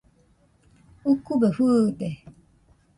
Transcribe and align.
Ukube 1.11 1.47
fɨɨde. 1.55 2.09